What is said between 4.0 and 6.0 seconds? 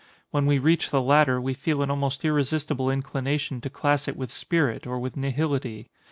it with spirit, or with nihility.